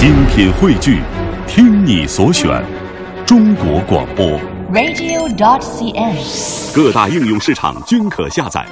[0.00, 0.98] 精品汇聚，
[1.46, 2.48] 听你所选，
[3.26, 4.24] 中国广播。
[4.72, 6.74] radio.dot.cn，。
[6.74, 8.66] 各大应用市场均可下载。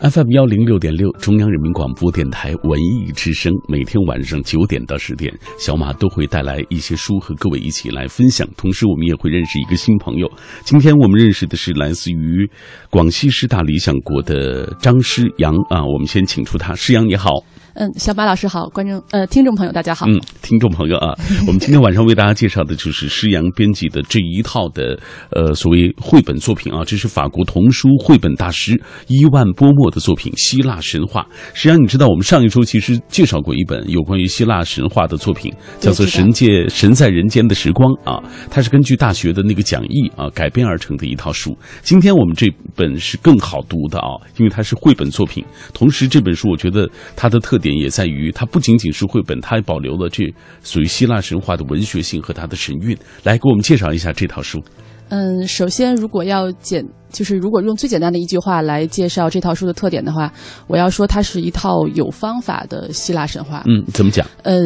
[0.00, 8.48] FM 幺零六点六，中央人民广播电台文艺之声，每天晚上九点到十点，小马都会带来一些书和各位一起来分享。
[8.56, 10.26] 同时，我们也会认识一个新朋友。
[10.64, 12.50] 今天我们认识的是来自于
[12.88, 16.74] 广西师大理想国的张诗阳啊，我们先请出他。
[16.74, 17.44] 诗阳你好，
[17.74, 20.06] 嗯，小马老师好，观众呃听众朋友大家好。
[20.06, 21.12] 嗯，听众朋友啊，
[21.44, 24.96] 我们今天晚上为大家介绍的就是施阳编辑的这一套的
[25.30, 31.22] 呃所谓绘本作品啊，这是法国童书绘本大师伊万波莫的作品《希腊神话》。
[31.52, 41.52] 实际上，你知道我们上一周其实介绍过一本有关于希腊神话的作品，叫做《神界神在人间的时光》啊，它是根据大学的那个讲义啊改编而成的一套书。
[41.82, 42.46] 今天我们这
[42.76, 50.24] 本是更好读的啊，因为它是绘本作品，同时这本书我觉得它的特点也在于它不仅仅是绘本，它还保留了这
[50.62, 52.96] 属于希腊神话的文学性和它的神韵。
[53.22, 54.62] 来给我们介绍一下这套书。
[55.08, 60.32] 嗯，首先如果要简，就是如果用最简单的一句话来介绍这套书的特点的话，
[60.66, 63.62] 我要说它是一套有方法的希腊神话。
[63.66, 64.26] 嗯，怎么讲？
[64.42, 64.56] 呃，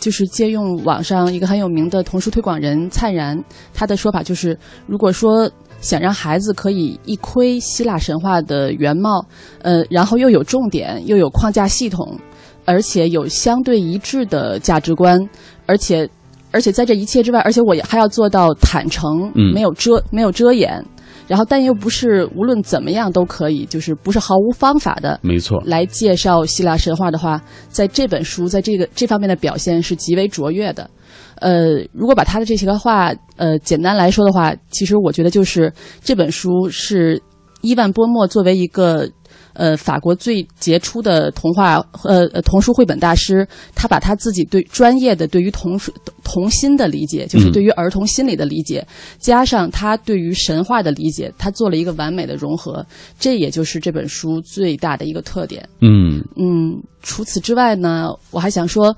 [0.00, 3.42] 就是借用网上一个很有名的童书推广人灿然，
[3.74, 9.26] 他的说法就是，如果说想让孩子可以一窥希腊神话的原貌，
[9.60, 12.18] 呃，然后又有重点，又有框架系统，
[12.64, 15.18] 而且有相对一致的价值观，
[15.66, 16.08] 而且，
[16.50, 20.84] 而且在这一切之外，而且我也还要做到坦诚，嗯没有遮，没有遮掩。
[21.28, 30.90] 然后，但又不是无论怎么样都可以，就是不是毫无方法的，没错，来介绍希腊神话的话，在这本书在这个这方面的表现是极为卓越的。
[31.36, 37.22] 呃，如果把他的这些个话，呃，简单来说的话，其实我觉得就是这本书是
[37.62, 39.08] 伊万波莫作为一个
[39.54, 45.92] 呃法国最杰出的童话呃呃童书绘本大师，他把他自己对专业的对于童书
[46.24, 48.86] 童心的理解，就是对于儿童心理的理解，
[49.18, 52.84] 加上他对于神话的理解，他做了一个完美的融合，
[53.18, 55.68] 这也就是这本书最大的一个特点。
[55.80, 58.96] 嗯嗯，除此之外呢，我还想说，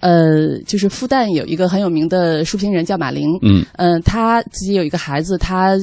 [0.00, 5.76] 呃，就是复旦有一个很有名的书评人叫马林，嗯嗯、他自己有一个孩子，他。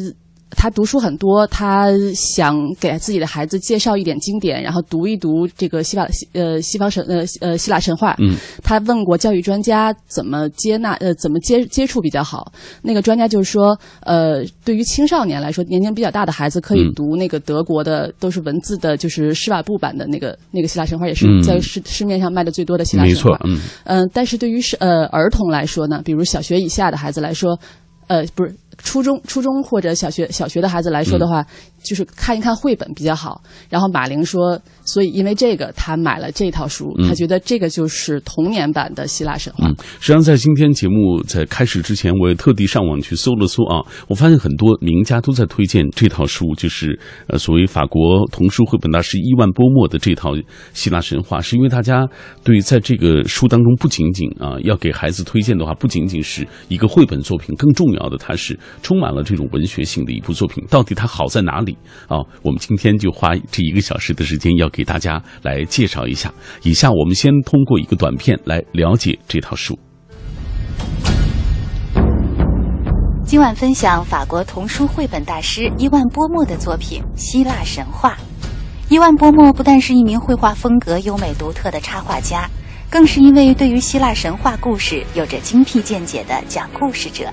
[0.52, 8.16] 他读书很多，他想给自己的孩子介绍一点经典，然后读一读这个希腊西呃西方神呃呃希腊神话。
[8.20, 12.52] 嗯，他问过教育专家怎么接纳呃怎么接接触比较好。
[12.82, 27.58] 那个专家就是说，呃，对于青少年来说，年龄比较大的孩子可以嗯读那个德国的都是文字的，就是施瓦布版的那个那个希腊神话，也是嗯在市市面上卖的最多的希腊没错神话。，嗯嗯，但是对于是呃儿童来说呢，比如小学以下的孩子来说，
[28.08, 31.46] 呃，不是初中、初中或者小学小学的孩子来说的话，
[31.84, 33.42] 就是看一看绘本比较好。
[33.70, 39.68] 然后马玲说，所以因为这个，他买了这套书，嗯他觉得这个就是童年版的希腊神话。
[39.68, 50.32] 嗯，实际上在今天节目在开始之前，我也特地上网去搜了搜啊，我发现很多名家都在推荐这套书，就是呃所谓法国童书绘本大师伊万波莫的这套
[50.74, 52.08] 希腊神话，是因为大家
[52.44, 60.64] 对在这个书当中不仅仅啊要给孩子推荐的话，不仅仅是一个绘本作品，更重要的它是充满了这种文学性的一部作品。
[60.70, 62.18] 到底它好在哪里啊？
[62.44, 66.34] 我们今天就花这一个小时的时间，要给大家来介绍一下。
[66.64, 69.78] 以下我们先通过一个短片来了解这套书。
[73.26, 78.12] 今晚分享法国童书绘本大师伊万波莫的作品《希腊神话》。
[78.90, 82.50] 伊万波莫不但是一名绘画风格优美独特的插画家，
[82.90, 87.32] 更是一位对于希腊神话故事有着精辟见解的讲故事者。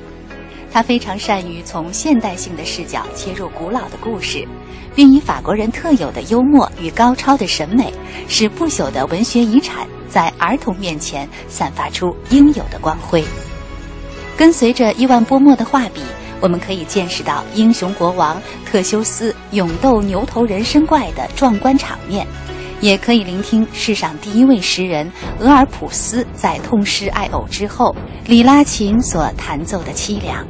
[0.77, 4.47] 他非常善于从现代性的视角切入古老的故事，
[4.95, 7.91] 并以法国人特有的幽默与高超的审美，
[8.29, 13.25] 使不朽的文学遗产在儿童面前散发出应有的光辉。
[14.37, 16.03] 跟随着伊万波莫的画笔，
[16.43, 22.27] 我们可以见识到英雄国王特修斯勇斗牛头人参怪的壮观场面，
[22.83, 25.11] 也可以聆听世上第一位诗人
[25.41, 27.97] 俄尔普斯在痛失爱偶之后，
[28.27, 30.47] 里拉琴所弹奏的凄凉。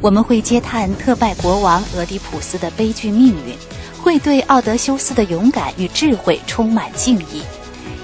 [0.00, 3.56] 我们会嗟叹特拜国王俄狄浦斯的悲剧命运，
[4.00, 7.42] 会对奥德修斯的勇敢与智慧充满敬意。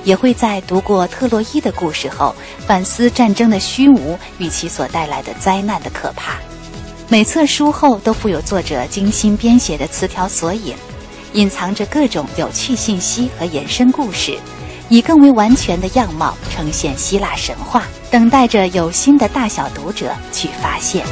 [0.04, 2.34] 也会在读过特洛伊的故事后，
[2.66, 6.38] 反思战争的虚无与其所带来的灾难的可怕。
[7.08, 10.74] 每册书后都附有作者精心编写的词条索引，
[11.34, 14.36] 隐藏着各种有趣信息和延伸故事，
[14.88, 21.06] 以更为完全的样貌呈现希腊神话，等待着有心的大小读者去发现。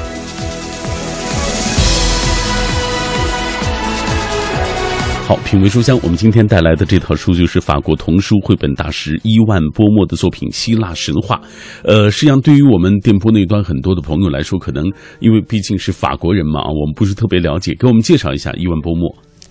[5.31, 11.37] 好，品味书香，我们今天带来的这套书就是法国童书绘本大师伊万波莫的作品《希腊神话》。
[11.85, 14.85] 呃，实际上对于我们电波那端很多的朋友来说，可能
[15.21, 19.09] 因为毕竟是法国人嘛，我们不是特别了解，给我们介绍一下伊万波莫。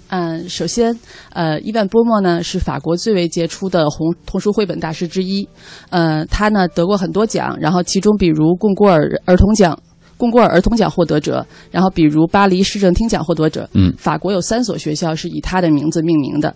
[0.09, 0.93] 嗯，首先，
[1.31, 5.47] 呃，伊万波莫呢是法国最为杰出的童童书绘本大师之一。
[5.91, 9.79] 呃，他呢得过很多奖，然后其中比如贡古尔儿童奖。
[10.19, 16.53] 贡古尔儿童奖获得者，然后比如巴黎市政厅奖获得者，嗯，法国有三所学校是以他的名字命名的。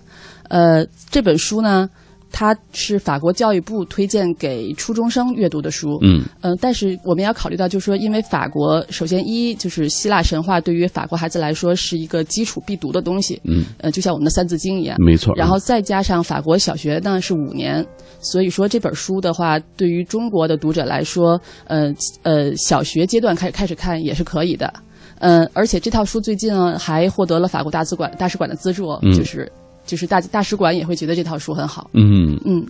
[0.49, 1.89] 呃，这本书呢，
[2.33, 15.31] 它是法国教育部推荐给初中生阅读的书，嗯，呃，但是我们要考虑到，就是说，因为法国首先一就是希腊神话对于法国孩子来说是一个基础必读的东西，嗯，呃，就像我们的三字经一样，没错。
[15.35, 17.85] 然后再加上法国小学呢是五年。
[18.19, 21.93] 所以说这本书的话，对于中国的读者来说，呃
[22.23, 24.73] 呃，小学阶段开开始看也是可以的，
[25.19, 29.51] 嗯，而且这套书最近还获得了法国大使馆大使馆的资助，就是
[29.85, 32.65] 就是大大使馆也会觉得这套书很好，嗯嗯，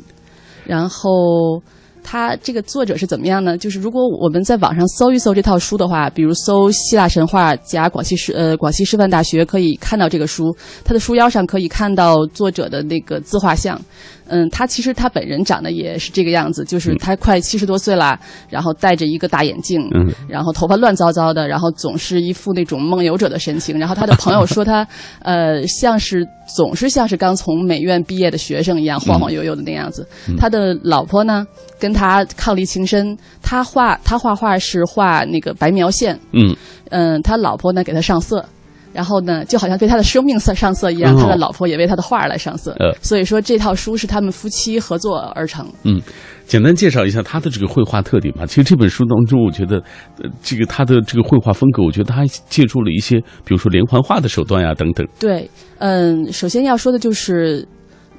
[0.65, 1.61] 然后。
[2.05, 3.57] 他这个作者是怎么样呢？
[3.57, 10.53] 就是如果我们在网上搜一搜这套书的话，比如搜希腊神话加广西师呃广西师范大学，可以看到这个书。
[10.83, 13.79] 他的书腰上可以看到作者的那个自画像。
[14.27, 19.81] 嗯，他其实他本人长得也是这个样子，就是他快七十多岁了，然后戴着一个大眼镜，
[20.27, 23.77] 然后头发乱糟糟的，然后总是一副那种梦游者的神情。
[23.77, 24.87] 然后他的朋友说他，
[25.21, 26.25] 呃，像是
[26.55, 30.07] 总是像是刚从美院毕业的学生一样晃晃悠悠的那样子。
[30.37, 31.45] 他的老婆呢，
[31.79, 36.55] 跟他伉俪情深，他画他画画是画那个白描线，嗯
[36.89, 38.43] 嗯，他老婆呢给他上色。
[38.93, 42.71] 然后呢，就好像对他的生命色上色一样，他的老婆也为他的画来上色。
[42.79, 45.67] 呃，所以说这套书是他们夫妻合作而成。
[45.83, 45.99] 嗯，
[46.45, 48.45] 简单介绍一下他的这个绘画特点吧。
[48.45, 49.77] 其实这本书当中，我觉得，
[50.21, 55.05] 呃，这个他的这个绘画风格，我觉得他借助了一些，比如说连环画的手段呀等等。
[55.19, 55.49] 对，
[55.79, 57.67] 嗯，首先要说的就是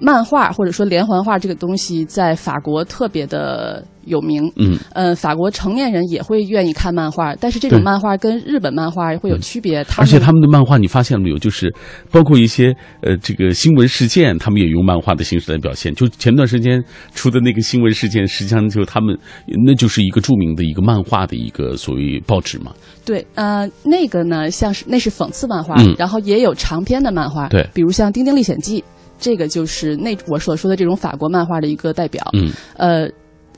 [0.01, 3.85] 漫画或者说连环画这个东西，在法国特别的。
[4.07, 9.85] 有名，嗯，呃，法国成年人也会愿意看漫画，但是这种漫画跟日本漫画会有区别。
[9.99, 11.39] 而且他们的漫画，你发现了没有？
[11.39, 11.75] 就是
[12.11, 15.95] 包括一些呃，这个新闻事件，他们也用漫画的形式来表现。
[15.95, 16.83] 就前段时间
[17.15, 19.19] 出的那个新闻事件，实际上就他们
[19.65, 22.73] 那就是一个著名的一个漫画的一个所谓报纸嘛。
[23.05, 28.81] 对，呃，那个呢，像是那是讽刺漫画，然后也有长篇的漫画，对，比如像《丁丁历险记》，
[29.19, 32.25] 这个就是那我所说的这种法国漫画的一个代表。
[32.33, 33.11] 嗯，呃。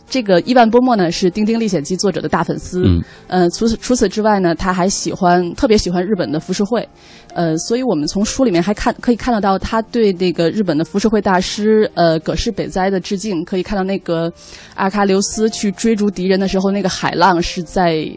[0.09, 6.89] 这个伊万波莫呢是《丁丁历险记》作者的大粉丝，嗯，呃，除此除此之外呢，他还喜欢特别喜欢日本的浮世绘，
[7.35, 14.33] 呃，所以我们从书里面还看可以看得到他对那个日本的浮世绘大师呃葛饰北斋的致敬，可以看到那个
[14.75, 18.09] 阿喀琉斯去追逐敌人的时候，那个海浪是在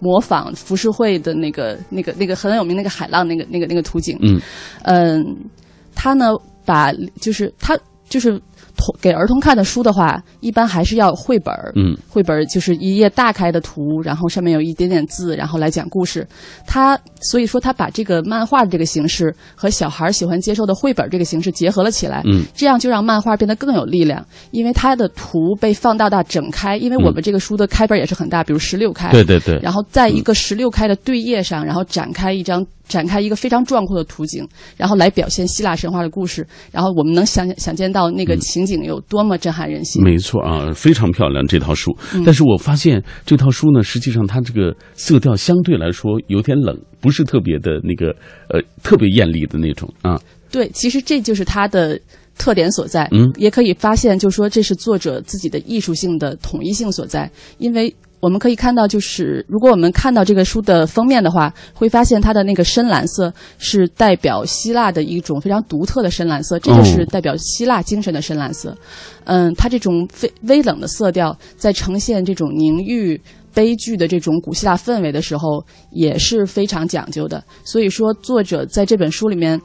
[0.00, 4.38] 模仿浮世绘的那个那个那个很有名那个海浪那个那个那个图景，嗯，
[4.84, 5.24] 嗯，
[5.94, 6.26] 他呢
[6.66, 6.92] 把
[7.22, 8.38] 就是他就是。
[9.00, 11.72] 给儿童看的书的话，一般还是要绘本儿。
[11.76, 16.26] 嗯，绘本儿就是一页大开的图，然后上面有一点点字，然后来讲故事。
[16.66, 22.22] 他所以说他把这个漫画的这个形式和小孩喜欢接受的绘本这个形式结合了起来。
[22.26, 26.76] 嗯，这样就让漫画变得更有力量，因为它的图被放大到整开。
[26.76, 29.10] 因为我们这个书的开本也是很大，比如十六开。
[29.10, 29.58] 对对对。
[29.62, 32.64] 然后在一个十六开的对页上，然后展开一张。
[32.88, 40.02] 展开一个非常壮阔的图景，然后来表现希腊神话的故事，然后我们能想想见到那个情景有多么震撼人心。
[40.02, 41.96] 没错啊，非常漂亮这套书。
[42.24, 48.08] 但是我发现这套书呢，实际上它这个色调相对来说有点冷，不是特别的那个
[48.48, 50.18] 呃特别艳丽的那种啊。
[50.50, 52.00] 对，其实这就是它的
[52.38, 53.06] 特点所在。
[53.12, 57.94] 嗯，也可以发现，就是说这是作者自己的艺术性的统一性所在，因为。
[58.20, 68.76] 我们可以看到，就是如果我们看到这个书的封面的话，会发现它的那个深蓝色是代表希腊的一种非常独特的深蓝色，这就是代表希腊精神的深蓝色。
[69.24, 73.20] 嗯，它这种微微冷的色调，在呈现这种凝郁、
[73.54, 77.44] 悲剧的这种古希腊氛围的时候，也是非常讲究的。
[77.62, 79.60] 所以说，作者在这本书里面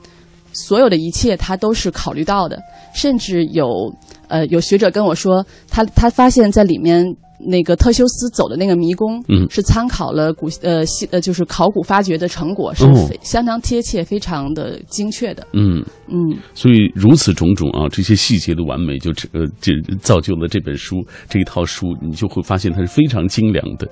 [0.51, 2.59] 所有的一切，他都是考虑到的。
[2.93, 3.91] 甚至有
[4.27, 7.03] 呃有学者跟我说，他他发现在里面。
[7.45, 12.85] 那个特修斯走的那个迷宫，嗯，是参考了古呃西呃就是考古发掘的成果，是
[13.21, 15.45] 相当贴切、非常的精确的。
[15.53, 23.87] 嗯嗯，所以如此种种啊，这些细节的完美，就这呃这造就了这本书这一套书，你就会发现它是非常精良的。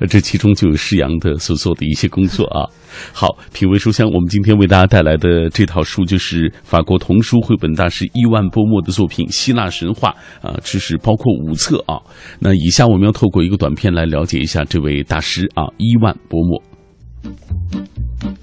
[0.00, 2.68] 呃，这其中就有施阳的所做的一些工作啊。
[3.12, 10.14] 好，品味书香，我们今天为大家带来的这套书就是法国童书绘本大师伊万波莫的作品《希腊神话》
[10.46, 12.00] 啊，这是包括五册啊。
[12.38, 16.62] 那以下我们要透过一个短片来了解一下这位大师啊，伊万波莫。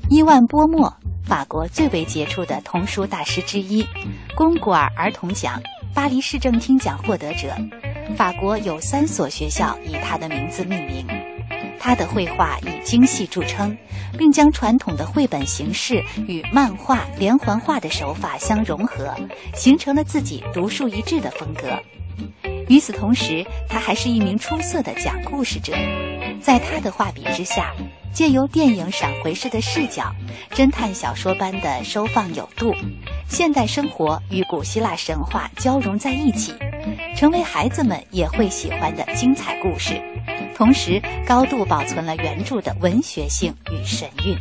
[0.10, 0.94] 伊万波莫，
[1.24, 3.86] 法国最为杰出的童书大师之一，
[4.36, 5.60] 龚古尔儿童奖、
[5.94, 7.48] 巴黎市政厅奖获得者。
[8.16, 11.33] 法国有三所学校以他的名字命名。
[11.84, 13.78] 他的绘画以精细著称，
[14.18, 19.14] 并将传统的绘本形式与漫画、连环画的手法相融合，
[19.54, 21.78] 形成了自己独树一帜的风格。
[22.70, 25.74] 与此同时，他还是一名出色的讲故事者。
[26.42, 27.74] 在他的画笔之下，
[28.14, 30.10] 借由电影闪回式的视角，
[30.52, 32.74] 侦探小说般的收放有度，
[33.28, 36.54] 现代生活与古希腊神话交融在一起，
[37.14, 40.02] 成为孩子们也会喜欢的精彩故事。
[40.56, 44.38] 同时，高度保存了原著的文学性与神韵。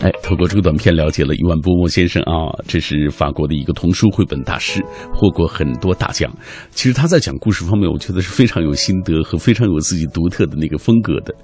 [0.00, 4.80] 哎，透过这个短片了解了伊万波莫先生啊，这是法国的一个童书绘本大师，
[5.12, 6.32] 获过很多大奖。
[6.70, 11.34] 其实他在讲故事方面，我觉得是非常有心得和非常有自己独特的那个风格的。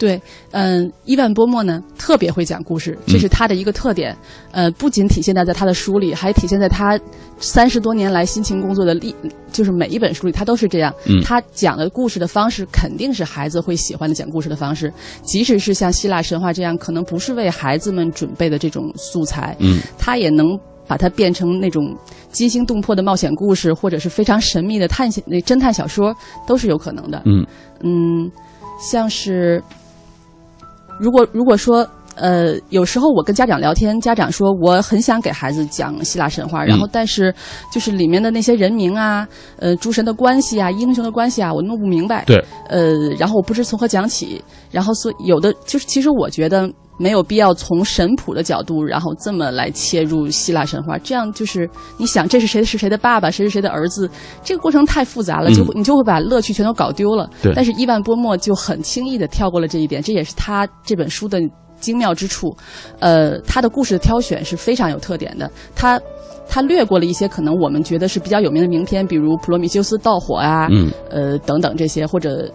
[0.00, 0.18] 对，
[0.52, 4.16] 嗯，伊万波莫呢特别会讲故事，这是他的一个特点。
[4.50, 6.98] 呃，不仅体现在在他的书里，还体现在他
[7.38, 9.14] 三十多年来辛勤工作的历，
[9.52, 10.90] 就是每一本书里，他都是这样。
[11.06, 14.90] 嗯，他讲的故事的方式肯定是孩子会喜欢的讲故事的方式，
[15.22, 21.94] 即使是像希腊神话这样可能不是为孩子们准备的这种素材，嗯，他也能把它变成那种
[22.32, 26.16] 惊心动魄的冒险故事，或者是非常神秘的探险那侦探小说，
[26.46, 27.22] 都是有可能的。
[27.26, 27.44] 嗯
[27.84, 28.30] 嗯，
[28.80, 29.62] 像是。
[31.00, 37.34] 如果如果说，呃，有时候我跟家长聊天，家长说我很想给孩子讲希腊神话，然后但是
[37.72, 39.26] 就是里面的那些人名啊，
[39.58, 42.24] 呃，诸神的关系啊，英雄的关系啊，我弄不明白。
[42.26, 42.44] 对。
[42.68, 54.08] 呃，然后我不知从何讲起，然后所有的就是其实我觉得没有必要从神谱的角度，然后这么来切入希腊神话，这样就是你想这是谁是谁的爸爸，谁是谁的儿子，
[54.44, 57.28] 这个过程太复杂了，就会你就会把乐趣全都搞丢了。
[57.42, 57.52] 对。
[57.54, 61.40] 但是伊万波莫就很轻易的跳过了这一点，这也是他这本书的。
[61.80, 62.54] 精妙之处，
[62.98, 65.50] 呃，他的故事的挑选是非常有特点的。
[65.74, 65.98] 他
[66.46, 72.52] 他略过了一些可能我们觉得是比较有名的名篇，比如《普罗米修斯盗火》啊，嗯，呃等等这些，或者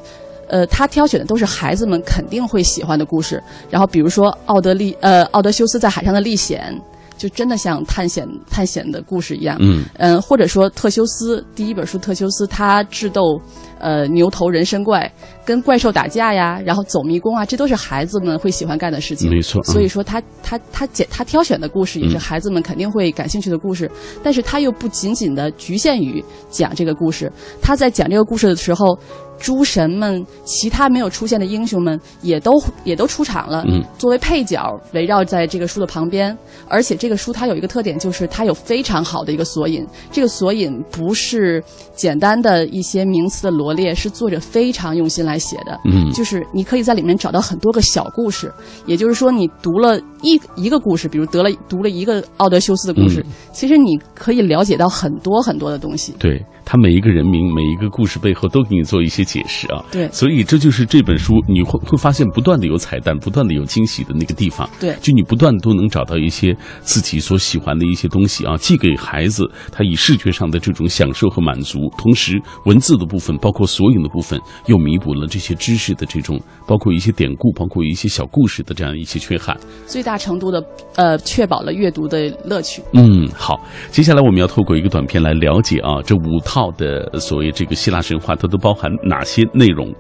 [0.48, 3.42] 呃，他挑选的都是孩子们肯定会喜欢的故事。
[3.70, 6.80] 然后比如说奥德利呃奥德修斯在海上的历险，
[7.18, 13.40] 就真的像探险探险的故事一样，嗯嗯，或者说特修斯第一本书特修斯他智斗
[13.80, 15.12] 呃牛头人身怪。
[15.46, 19.30] 跟怪兽打架呀，然后走迷宫啊，这都是孩子们会喜欢干的事情。
[19.30, 23.90] 没错，所以说他他他拣他挑选的故事也是孩子们肯定会感兴趣的故事，
[24.24, 27.32] 但是他又不仅仅的局限于讲这个故事。
[27.62, 28.98] 他在讲这个故事的时候，
[29.38, 32.52] 诸神们、其他没有出现的英雄们也都
[32.84, 33.64] 也都出场了，
[34.00, 36.36] 作为配角围绕在这个书的旁边。
[36.68, 39.86] 而且这个书它有一个特点，就是它有非常好的一个索引。
[40.12, 41.64] 这个索引不是
[41.94, 45.36] 简单的一些名词的罗列，是作者非常用心来。
[45.36, 48.52] 写的，嗯，就是你可以在里面找到很多个小故事，
[48.86, 56.16] 也就是说，你读了一一个故事，比如得了读了一个奥德修斯的故事，其实你可以了解到很多很多的东西。
[56.18, 59.86] 对他每一个人名、每一个故事背后都给你做一些解释啊。
[59.92, 64.68] 对，所以这就是这本书你会会发现不断的有彩蛋，不断的有惊喜的那个地方。
[64.80, 75.28] 对，就你不断都能找到一些自己所喜欢的一些东西啊，既给孩子他以视觉上的这种享受和满足，同时文字的部分包括索引的部分又弥补了。
[75.36, 80.64] 这些知识的这种，包括一些典故，包括一些小故事的这样一些缺憾，最大程度的
[80.96, 82.82] 呃确保了阅读的乐趣。
[82.94, 83.60] 嗯，好，
[83.92, 89.94] 接下来我们要透过一个短片来了解啊，这五套号的所谓这个希腊神话，它都包含哪些内容？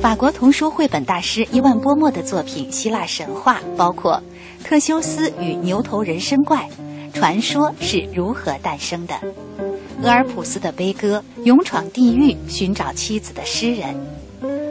[0.00, 4.22] 法国童书绘本大师伊万波莫的作品《希腊神话》包括
[4.62, 6.68] 特修斯与牛头人身怪，
[7.12, 9.14] 传说是如何诞生的？
[10.04, 13.92] 俄尔普斯的悲歌，勇闯地狱寻找妻子的诗人；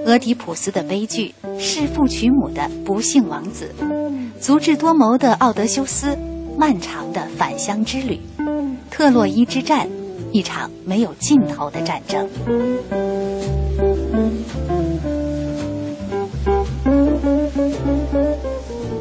[0.06, 3.65] 俄狄浦斯的悲剧，弑父娶母的不幸王子；
[4.39, 6.17] 足智多谋的奥德修斯，
[6.58, 8.17] 漫长的返乡之旅；
[8.98, 9.88] 特洛伊之战，
[10.32, 12.27] 一场没有尽头的战争。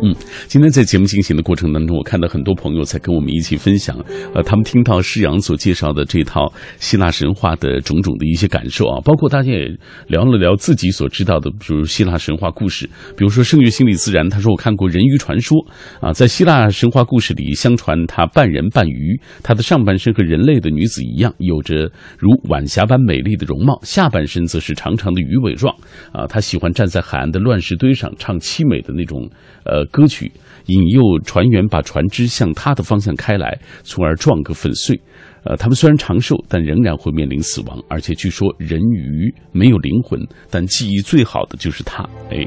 [0.06, 0.14] 嗯，
[0.46, 3.98] 今天在节目进行的过程当中，我看到很多朋友在跟我们一起分享，
[4.32, 9.68] 呃，他们听到施阳所介绍的这套希腊神话的种种的一些感受啊，包括大家也
[10.06, 15.58] 聊了聊自己所知道的，比如希腊神话故事，比如说圣月心理自然，他说我看过人鱼传说
[16.00, 25.74] 啊，在希腊神话故事里，相传他半人半鱼，他的上半身和人类的女子一样，有着如晚霞般美丽的容貌，下半身则是长长的鱼尾状
[26.12, 29.28] 啊，他喜欢站在海岸的乱石堆上唱凄美的那种
[29.64, 29.84] 呃。
[29.96, 30.30] 歌曲，
[30.66, 35.00] 引诱船员把船只向他的方向开来，从而撞个粉碎。
[35.44, 37.82] 呃，他们虽然长寿，但仍然会面临死亡。
[37.88, 42.06] 而且据说人鱼没有灵魂，但记忆最好的就是他。
[42.30, 42.44] 哎，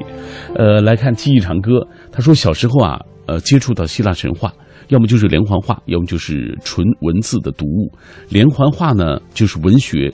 [0.53, 4.53] 呃，来看记忆长歌，他说小时候啊，呃，接触到希腊神话，
[4.89, 7.91] 要么就是连环画，要么就是纯文字的读物。
[8.29, 10.13] 连环画呢，就是文学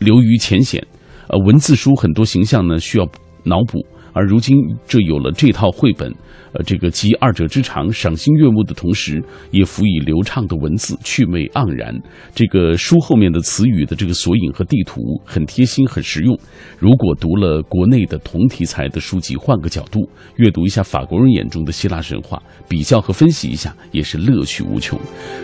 [0.00, 0.84] 流于浅显，
[1.28, 3.08] 呃，文字书很多形象呢需要
[3.44, 3.78] 脑补。
[4.12, 6.12] 而如今这有了这套绘本，
[6.52, 11.98] 呃，这个集二者之长，赏心悦目的同时，也辅以流畅的文字，趣味盎然。
[12.34, 16.38] 这个书后面的词语的这个索引和地图很贴心，很实用。
[16.78, 20.00] 如果读了国内的同题材的书籍，换个角度
[20.36, 24.98] 阅读一下法国人眼中的希腊神话，比较和分析一下，也是乐趣无穷。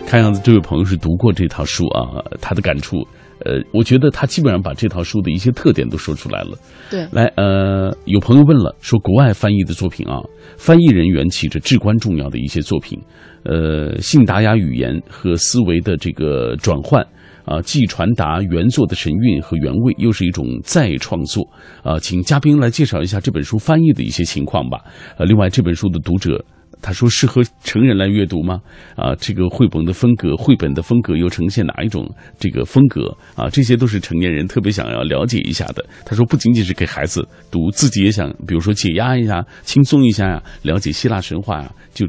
[0.05, 2.97] 看样子这位朋友是读过这套书啊，他的感触。
[3.45, 6.57] 呃，我觉得他基本上把这套书的一些特点都说出来了。
[6.89, 10.19] 对，来，呃，有朋友问了，说国外翻译的作品啊，
[10.57, 12.99] 翻译人员起着至关重要的一些作品，
[13.43, 17.05] 呃，信达雅语言和思维的这个转换
[17.45, 21.47] 啊，既传达原作的神韵和原味，又是一种再创作
[21.83, 24.79] 啊，请嘉宾来介绍一下这本书翻译的一些情况吧。
[25.17, 26.43] 呃，另外这本书的读者。
[26.81, 28.59] 他说：“适合成人来阅读吗？
[28.95, 33.49] 啊，这个绘本的风格，绘本的风格又呈现哪一种这个风格啊？
[33.49, 42.07] 这些都是成年人特别想要了解一下的。”他说：“不仅仅是给孩子读，自己也想，比如说解压一下、轻松一下呀，了解希腊神话呀，就。”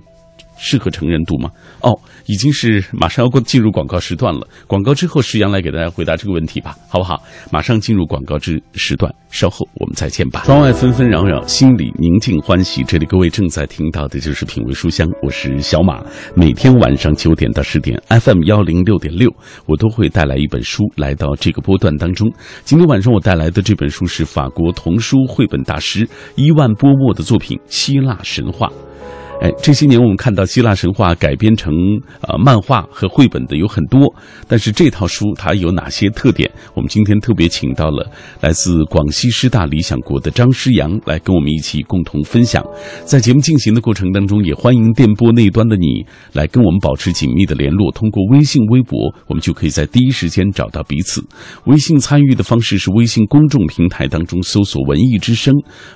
[0.61, 1.51] 适合成人读吗？
[1.81, 4.47] 哦，已经是马上要过进入广告时段了。
[4.67, 7.23] 广告之后，石阳来给大家回答这个问题吧，好不好？
[7.51, 10.43] 马上进入广告之时段，稍后我们再见吧。
[10.45, 12.85] 窗外纷纷扰扰，心里宁静欢喜。
[12.85, 16.05] 这里各位正在听到的就是品味书香，我是小马。
[16.35, 19.31] 每天晚上九点到十点，FM 幺零六点六，
[19.67, 22.31] 我都会带来一本书来到这个波段当中。
[22.65, 28.67] 今天晚上我带来的这本书是法国童书绘本大师伊万波莫的作品《希腊神话》。
[29.41, 31.73] 哎，这些年我们看到希腊神话改编成
[32.21, 34.15] 呃漫画和绘本的有很多，
[34.47, 36.51] 但是这套书它有哪些特点？
[36.75, 38.07] 我们今天特别请到了
[38.43, 42.63] 来自广西师大理想国的张诗阳来跟我们一起共同分享。
[43.07, 46.05] 在节目进行的过程当中，也欢迎电波那端的你
[46.35, 47.91] 来跟我们保持紧密的联络。
[47.93, 51.25] 通过微信、微博，我们就可以在第一时间找到彼此。
[51.65, 55.55] 微信参与的方式是微信公众平台当中搜索“文艺之声”，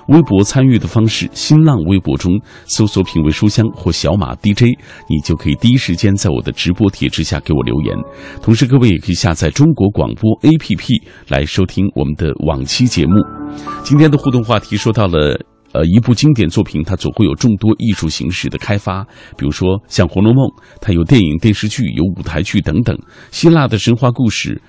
[0.09, 3.29] 微博参与的方式，新浪微博中搜索“品味”。
[3.35, 4.63] 书香或小马 DJ，
[5.09, 7.93] 你就可以第一时间在我的直播帖之下给我留言。
[8.41, 13.11] 同时，各位也可以下载中国广播 APP 来收听我们的往期节目。
[13.83, 15.37] 今天的互动话题说到了，
[15.73, 19.03] 呃，一部经典作品，它总会有众多艺术形式的开发。
[19.37, 20.47] 比如说像《红楼梦》，
[20.79, 22.97] 它有电影、电视剧、有舞台剧等等。
[23.31, 24.61] 希腊的神话故事。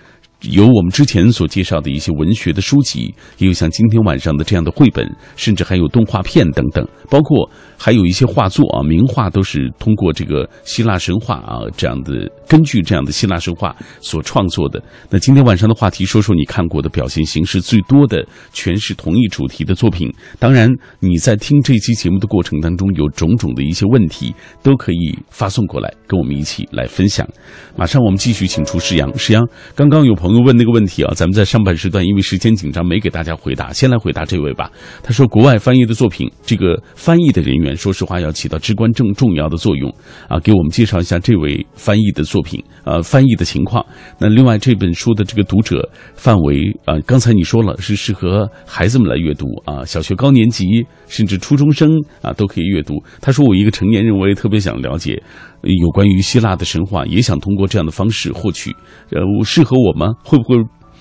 [0.51, 14.81] 有我们之前所介绍的一些文学的书籍，也有像今天晚上的这样的绘本，甚至还有动画片等等，包括还有一些画作啊，名画都是通过这个希腊神话啊这样的，根据这样的希腊神话所创作的。
[15.11, 20.09] 那今天晚上的话题，说说你看过的表现形式最多的诠释同一主题的作品。
[20.39, 24.33] 当然，你在听这期节目的过程当中，有种种的一些问题，
[24.63, 27.27] 都可以发送过来，跟我们一起来分享。
[27.75, 30.36] 马上我们继续请出石阳，石阳，刚刚有朋友。
[30.43, 34.71] 问那个问题啊，咱们在上半时段因为时间紧张没给大家回答，先来回答这位吧。
[35.03, 39.93] 他说，国外翻译的作品，这个翻译的人员，说实话要起到至关重重要的作用
[40.29, 40.39] 啊。
[40.41, 43.85] 给我们介绍一下这位翻译的作品，呃，翻译的情况。
[44.19, 50.65] 那另外这本书的这个读者范围啊，刚才你说了是适合孩子们来阅读啊，小学高年级
[51.09, 51.91] 甚至初中生
[52.23, 52.95] 啊都可以阅读。
[53.21, 55.23] 他说，我一个成年人，我也特别想了解。
[55.67, 58.71] 有关于希腊的神话，也想通过这样的方式获取，
[59.11, 60.15] 呃，适合我吗？
[60.25, 60.57] 会不会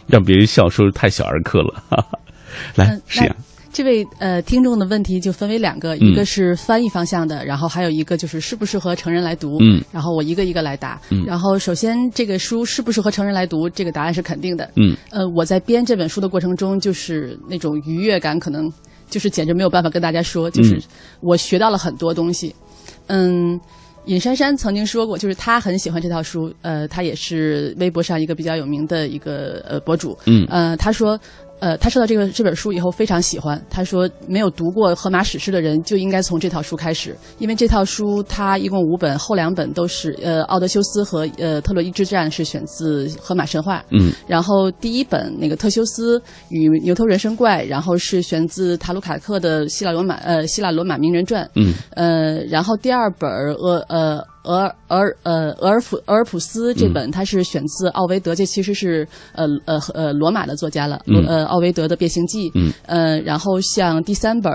[0.07, 1.83] 让别人笑说太小儿科了？
[2.75, 3.35] 来，是这样。
[3.73, 9.57] 这位呃听众的问题就分为两个，一个是翻译方向的，然后还有一个就是适不适合成人来读。
[9.59, 10.97] 嗯，然后我一个一个来答。
[11.09, 14.71] 嗯，然后首先这个书适不适合成人来读，这个答案是肯定的。
[14.77, 18.71] 嗯，呃，我在编这本书的过程中，就是那种愉悦感，可能
[19.09, 20.81] 就是简直没有办法跟大家说，就是
[21.19, 22.55] 我学到了很多东西。
[23.07, 23.59] 嗯。
[24.05, 31.19] 尹珊珊曾经说过，就是她很喜欢这套书，呃，她也是微博上一个比较有名的一个呃博主，嗯，呃，她说。
[31.59, 33.59] 呃，他收到这个这本书以后非常喜欢。
[33.69, 43.83] 他说，没有读过荷马史诗的人就应该从这套书开始，因为这套书它一共五本，后两本都是呃奥德修斯和呃特洛伊之战是选自荷马神话。
[43.91, 44.11] 嗯。
[44.27, 51.49] 然后第一本那个特修斯与牛头人身怪，然后是选自塔鲁卡克的希腊罗马呃希腊罗马名人传。
[51.55, 51.73] 嗯。
[51.91, 54.34] 呃，然后第二本呃呃。
[54.45, 62.49] 俄俄呃俄尔普俄尔普斯这本，它是选自奥维德，这其实是呃呃呃罗马的作家了，呃奥维德的《变形记》。
[62.55, 62.71] 嗯。
[62.85, 64.51] 呃，然后像第三本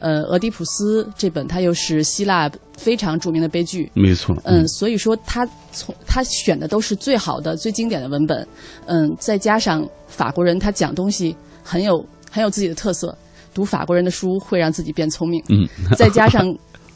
[0.00, 3.90] 呃俄狄浦斯这本，它又是希腊非常著名的悲剧。
[3.94, 4.34] 没错。
[4.44, 8.46] 嗯，所以说他从他选的都是最好的、最经典的文本。
[8.86, 13.16] 嗯，再加上法国人他讲东西很有很有自己的特色，
[13.52, 15.42] 读法国人的书会让自己变聪明。
[15.50, 15.68] 嗯。
[15.96, 16.42] 再加上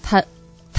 [0.03, 0.23] 他。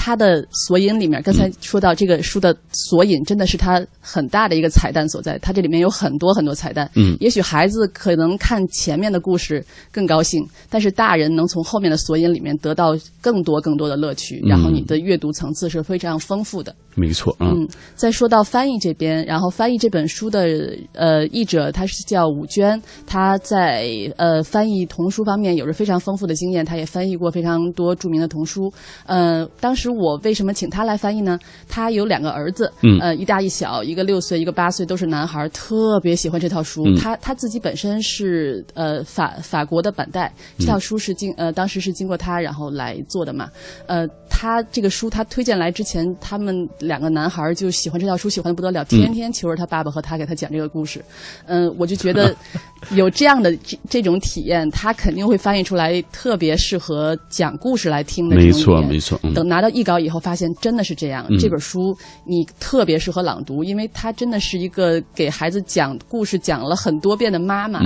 [0.02, 5.38] 它的索引里面，刚才说到这个书的索引，真的是它很大的一个彩蛋所在。
[5.42, 6.90] 它这里面有很多很多彩蛋。
[6.94, 14.40] 嗯，也许孩子可能看前面的故事更高兴，但是大人能从后面的索引里面得到更多更多的乐趣。
[14.48, 16.74] 然后你的阅读层次是非常丰富的。
[16.94, 17.36] 没错。
[17.38, 20.48] 嗯，再说到翻译这边，然后翻译这本书的
[20.94, 28.72] 呃译者他是叫武娟，他在呃翻译童书方面有着非常丰富的经验，他也翻译过非常多著名的童书。
[29.04, 29.90] 呃，当时。
[30.00, 31.36] 我为什么请他来翻译呢？
[31.68, 36.84] 他有两个儿子，呃，一大一小，一个六岁，一个八岁，都是男孩，特别喜欢这套书。
[36.96, 43.50] 他他自己本身是呃法法国的版带，这套书是经呃当时是经过他然后来做的嘛。
[43.86, 51.04] 呃，他这个书他推荐来之前，他们两个男孩就喜欢这套书，喜欢的不得了，天天求着他爸爸和他给他讲这个故事。
[51.44, 52.34] 嗯，我就觉得
[52.96, 58.36] 有这样的这这种体验，他肯定会翻译出来特别适合讲故事来听的。
[58.36, 59.20] 没错，没错。
[59.34, 59.84] 等拿到译。
[59.84, 67.80] 稿以后发现真的是这样，这本书你特别适合朗读，因为它真的是一个给孩子讲故事讲了很多遍的妈妈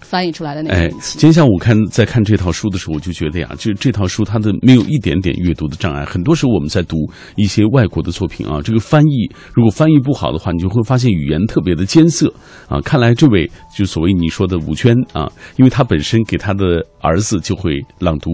[0.00, 0.88] 翻译出来的那个。
[1.00, 6.04] 今天下午看在看这套书的时候，我就觉得呀，就这套书它的没有一点点阅读的障碍。
[6.04, 6.98] 很多时候我们在读
[7.34, 12.32] 一些外国的作品品啊，这个翻译如果翻译不好的话，你就会发现语言特别的艰涩
[12.68, 12.80] 啊。
[12.80, 18.30] 看来这位就所谓你说的武圈啊，因为他本身给他的儿子就会朗读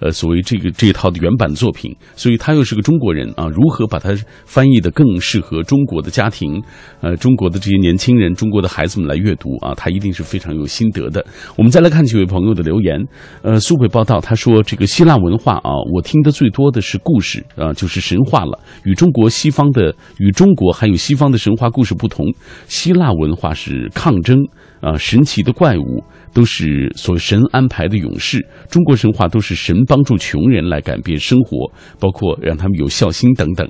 [0.00, 2.54] 呃所谓这个这一套的原版作品，所以他。
[2.54, 6.62] 又是个中国人啊，如何把它翻译的更适合中国的家庭？
[7.00, 11.26] 呃，中国的这些年轻人、中国的孩子们来阅读啊，他一定是非常有心得的。
[11.56, 12.96] 我们再来看几位朋友的留言。
[13.42, 18.56] 呃，苏北报道他说：“这个希腊文化啊，我听的最多的是故事啊，就是神话了。
[18.84, 22.24] 与中国西方的、与中国还有西方的神话故事不同，
[22.66, 24.38] 希腊文化是抗争
[24.80, 31.70] 啊，神奇的怪物。”都是所神安排的勇士，中国神话都是神帮助穷人来改变生活，
[32.00, 33.64] 包括让他们有孝心等等。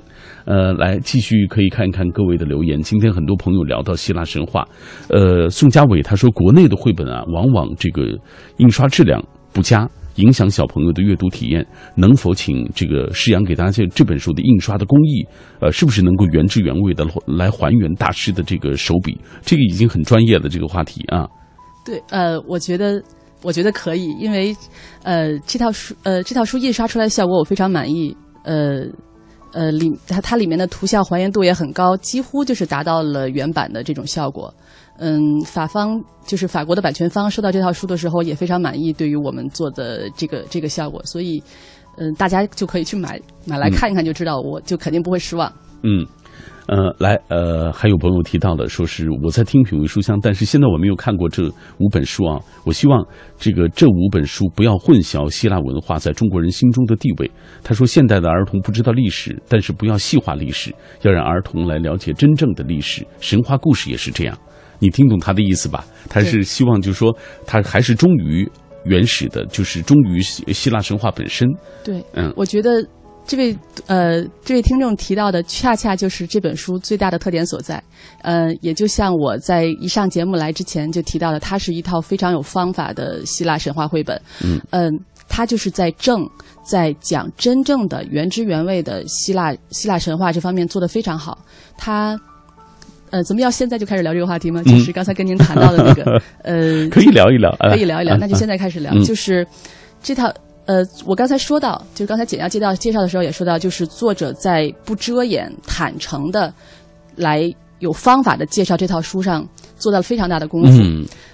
[0.45, 2.81] 呃，来继续可以看一看各位的留言。
[2.81, 4.67] 今天很多朋友聊到希腊神话，
[5.09, 8.01] 呃，宋家伟他说，国内的绘本啊，往往这个
[8.57, 9.23] 印刷质量
[9.53, 11.65] 不佳，影响小朋友的阅读体验。
[11.95, 15.25] 能否请这个施阳给大家这这本书的印刷的工艺，
[15.59, 19.19] 呃，是不是能够原汁原味的来还原大师的这个手笔？
[19.41, 21.27] 这个已经很专业的这个话题啊。
[21.85, 23.01] 对，呃，我觉得，
[23.43, 24.55] 我觉得可以，因为，
[25.03, 28.85] 呃，这套书，呃，这套书印刷出来的效果我非常满意，呃，
[29.53, 34.51] 呃，里它它里面的图像还原度也很高，几乎就是达到了原版的这种效果。
[34.97, 41.41] 嗯，法方就是法国的版权方收到这套书的时候也非常满意，对于我们做的这个这个效果，所以，
[41.97, 45.51] 嗯，大家就可以去买买来看一看，就知道，我就肯定不会失望。
[45.83, 46.05] 嗯。
[46.67, 52.39] 呃，来，呃，还有朋友提到的，说是我在听品味书香，但是现在我没有看过这五本书啊。
[52.63, 53.05] 我希望
[53.37, 57.29] 这个这五本书不要混淆希腊文化在中国人心中的地位。
[57.63, 63.05] 他说，现代的儿童不知道历史，但是不要细化历史，要让儿童来了解真正的历史。
[63.19, 64.35] 神话故事也是这样，
[64.79, 65.85] 你听懂他的意思吧？
[66.09, 68.49] 他是希望就是说，他还是忠于
[68.83, 71.47] 原始的，就是忠于希腊神话本身。
[71.83, 72.85] 对，嗯，我觉得。
[73.27, 73.57] 这位
[73.87, 77.83] 呃，这位听众提到的，恰恰就是这本书最大的特点所在。
[78.21, 84.21] 呃，也就像我在一上节目来之前就提到的，它是一套非常有方法的希腊神话绘本。
[84.43, 84.91] 嗯，嗯，
[85.27, 86.23] 它就是在正
[86.63, 91.43] 在讲真正的原汁原味的希腊希腊神话这方面做得非常好。
[91.79, 92.15] 它，
[93.15, 94.61] 呃，咱们要现在就开始聊这个话题吗？
[94.63, 99.47] 就是刚才跟您谈到的那个， 呃，可以聊一聊，可以聊一聊，那就现在开始聊，就是
[100.03, 100.29] 这套。
[100.65, 106.53] 呃，我刚才说到，就是刚才简要介绍介绍的时候也说到，就是作者在不遮掩、坦诚的
[107.15, 107.49] 来
[107.79, 109.47] 有方法的介绍这套书上
[109.77, 110.83] 做到了非常大的功夫。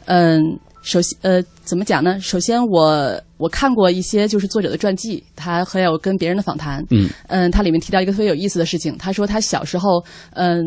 [0.05, 0.39] 嗯，
[0.83, 2.19] 首先呃，怎么讲呢？
[2.19, 6.85] 首先我我看过一些就是作者的传记，他还有跟别人的访谈。
[6.91, 10.03] 嗯，嗯，他里面提到一个特别有意思的事情，他说他小时候
[10.35, 10.61] 嗯。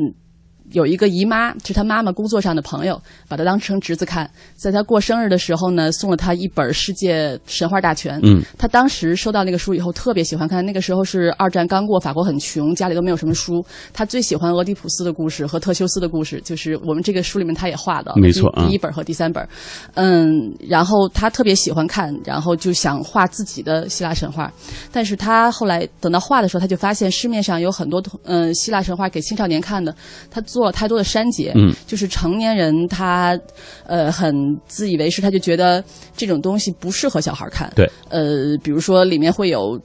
[0.73, 4.29] 有一个姨妈，是他妈妈工作上的朋友，把他当成侄子看。
[4.57, 8.19] 在他过生日的时候呢，送了他一本《世界神话大全》。
[8.25, 10.65] 嗯，他当时收到那个书以后，特别喜欢看。
[10.65, 13.65] 那个时候是二战刚过，法国很穷，家里都没有什么书。
[13.93, 19.47] 他最喜欢俄狄浦斯的故事和特修斯的故事，就是我们这个书里面他也画的，没错啊第一本和第三本。
[19.95, 24.53] 嗯，然后他特别喜欢看，然后就想画自己的希腊神话。
[24.91, 29.95] 但是他后来等到画的时候，他就发现市面上有很多嗯希腊神话给青少年看的，
[30.31, 31.53] 他做了太多的删节。
[31.57, 33.39] 嗯，就是成年人他
[33.87, 34.33] 呃很
[34.67, 35.83] 自以为是，他就觉得
[36.17, 37.71] 这种东西不适合小孩看。
[37.75, 39.79] 对，呃，比如说里面会有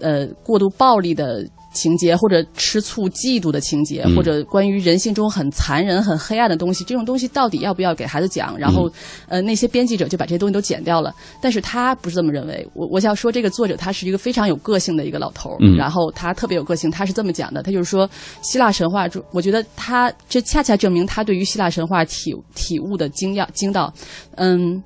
[0.00, 1.44] 呃过度暴力的。
[1.76, 8.56] 情节或者吃醋、嫉妒的情节，嗯或者关于人性中很残忍、很黑暗的东西，这种东西到底要不要给孩子讲？
[8.58, 8.90] 然后，
[9.28, 11.12] 呃，那些编辑者就把这些东西都剪掉了。
[11.40, 12.66] 但是他不是这么认为。
[12.74, 18.08] 我我想说，这个作者他是一个非常有个性的一个老头儿，嗯然后他特别有个性，他是这么讲的，他就是说，
[18.42, 23.92] 希腊神话中，我觉得他这恰恰证明他对于希腊神话体体悟的精要精到，
[24.36, 24.82] 嗯。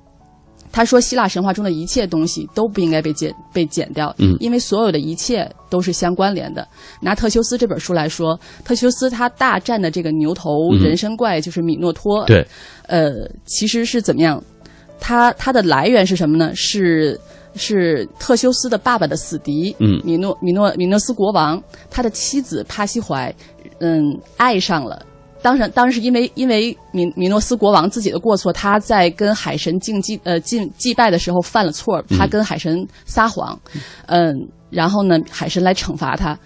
[0.71, 6.65] 他说：“希腊神话中的一切东西都不应该被剪被剪掉，嗯因为所有的一切都是相关联的。
[7.01, 12.47] 拿特修斯这本书来说，特修斯他大战的这个牛头嗯人身怪就是米诺托，对，
[12.87, 14.41] 呃，其实是怎么样？
[14.99, 16.51] 他他的来源是什么呢？
[16.55, 17.19] 是
[17.55, 23.33] 是特修斯的爸爸的死敌，嗯米诺米诺米诺斯国王，他的妻子帕西怀，
[23.79, 25.05] 嗯，爱上了。
[25.41, 33.59] 当然，当然是因为因为米米诺斯国王自己的过错，他在跟海神竞祭呃敬祭拜的时候犯了错，他跟海神撒谎，
[34.05, 34.33] 嗯，
[34.69, 36.37] 然后呢，海神来惩罚他，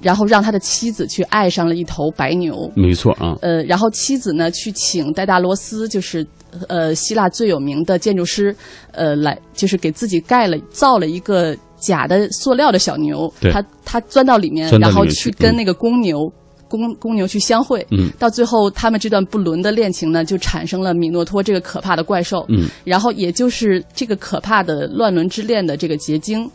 [0.00, 6.26] 然后让他的妻子去爱上了一头白牛，没错啊，呃，然后妻子呢去请戴大罗斯，就是
[6.68, 8.54] 呃希腊最有名的建筑师，
[8.92, 16.32] 呃，来就是给自己盖了造了一个假的塑料的小牛，他他钻到里面，然后去跟那个公牛。
[16.68, 26.48] 公公牛去相会，嗯，到最后他们这段不伦的恋情呢，就产生了米诺托这个可怕的怪兽，嗯，然后也就是这个可怕的乱伦之恋的这个结晶，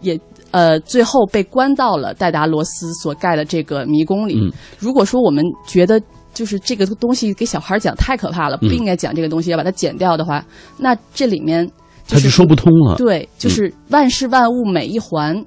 [0.00, 0.18] 也
[0.50, 4.38] 呃最后被关到了戴达罗斯所盖的这个迷宫里。
[4.40, 6.00] 嗯如果说我们觉得
[6.34, 10.44] 就是这个东西给小孩讲太可怕了，嗯不应该讲这个东西，要把它剪掉的话，
[10.76, 11.68] 那这里面
[12.08, 12.96] 他就说不通了。
[12.96, 15.44] 对，就是万事万物每一环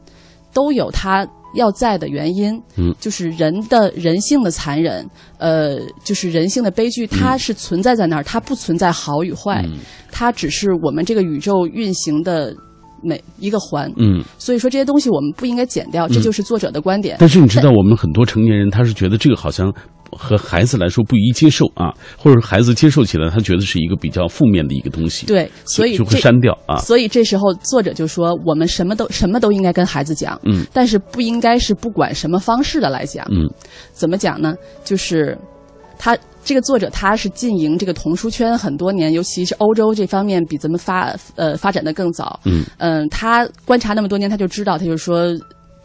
[0.53, 2.61] 都有它要在的原因。
[2.77, 5.07] 嗯，就是人的人性的残忍，
[5.37, 9.77] 呃，就是人性的悲剧，它是存在在那儿，它不存在好与坏，嗯
[10.11, 12.53] 它只是我们这个宇宙运行的
[13.01, 13.91] 每一个环。
[13.97, 17.17] 嗯，所以说这些东西我们不应该剪掉，这就是作者的观点。
[17.19, 19.73] 但是你知道，我们很多成年人他是觉得这个好像
[20.11, 26.77] 和孩子来说不宜接受啊，或者孩子接受起来，他觉得是一个比较负面的一个东西，对，所以就会删掉啊。
[26.77, 33.49] 所以这时候作者就说，我们什么都什么都应该跟孩子讲，嗯，但是不应该是不管什么方式的来讲，嗯，
[33.91, 34.55] 怎么讲呢？
[34.83, 35.37] 就是
[35.97, 45.35] 他这个作者他是经营这个童书圈很多年，尤其是欧洲这方面比咱们发呃发展的更早，嗯嗯，他观察那么多年，他就知道，他就说。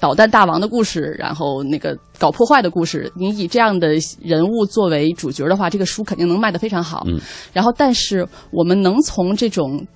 [0.01, 3.89] 导弹大王的故事，然后那个搞破坏的故事，你以这样的
[4.21, 7.05] 人物作为主角的话，这个书肯定能卖得非常好。
[7.07, 7.19] 嗯，
[7.53, 9.87] 然后但是我们能从这种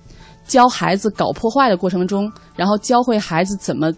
[0.47, 3.91] 教孩子搞破坏的过程中，然后教会孩子怎么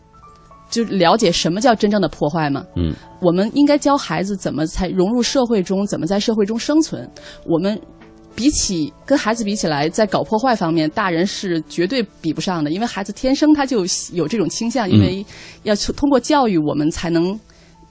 [0.69, 2.65] 就了解什么叫真正的破坏吗？
[2.75, 7.09] 嗯，我们应该教孩子怎么才融入社会中，怎么在社会中生存。
[7.45, 7.79] 我们
[8.35, 15.25] 比起跟孩子比起来，在搞破坏方面，大人是绝对比不上的，因为孩子天生他就有这种倾向，因为
[15.63, 17.39] 要通过教育，我们才能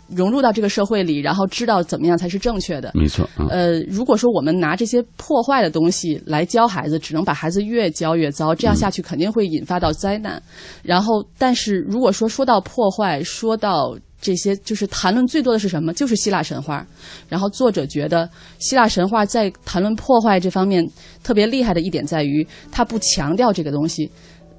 [0.08, 2.90] 融入到这个社会里，然后知道怎么样才是正确的。
[2.94, 3.46] 没错啊。
[3.48, 10.42] 呃，如果说我们拿这些破坏的东西来教孩子，只能把孩子越教越糟，这样下去肯定会引发到灾难。
[10.82, 15.92] 然后，但是如果说说到破坏，说到这些，就是谈论最多的是什么？
[15.92, 16.86] 就是希腊神话。
[17.28, 18.28] 然后作者觉得
[18.58, 20.86] 希腊神话在谈论破坏这方面
[21.22, 24.10] 特别厉害的一点在于，他不强调这个东西。